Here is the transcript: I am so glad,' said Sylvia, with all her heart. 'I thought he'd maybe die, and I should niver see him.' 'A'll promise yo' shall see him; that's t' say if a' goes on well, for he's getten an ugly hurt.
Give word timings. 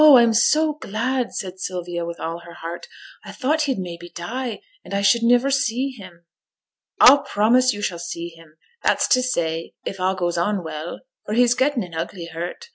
I 0.01 0.23
am 0.23 0.33
so 0.33 0.73
glad,' 0.73 1.31
said 1.35 1.59
Sylvia, 1.59 2.03
with 2.07 2.19
all 2.19 2.39
her 2.39 2.55
heart. 2.55 2.87
'I 3.23 3.33
thought 3.33 3.61
he'd 3.61 3.77
maybe 3.77 4.09
die, 4.09 4.61
and 4.83 4.95
I 4.95 5.03
should 5.03 5.21
niver 5.21 5.51
see 5.51 5.91
him.' 5.91 6.25
'A'll 6.99 7.19
promise 7.19 7.71
yo' 7.71 7.81
shall 7.81 7.99
see 7.99 8.29
him; 8.29 8.55
that's 8.81 9.07
t' 9.07 9.21
say 9.21 9.73
if 9.85 9.99
a' 9.99 10.15
goes 10.15 10.39
on 10.39 10.63
well, 10.63 11.01
for 11.27 11.35
he's 11.35 11.53
getten 11.53 11.83
an 11.83 11.93
ugly 11.93 12.25
hurt. 12.25 12.69